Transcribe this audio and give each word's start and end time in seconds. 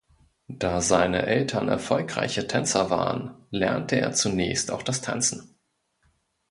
Da 0.47 0.81
seine 0.81 1.27
Eltern 1.27 1.67
erfolgreiche 1.67 2.47
Tänzer 2.47 2.89
waren, 2.89 3.35
lernte 3.51 3.97
er 3.99 4.13
zunächst 4.13 4.71
auch 4.71 4.81
das 4.81 5.01
Tanzen. 5.01 5.53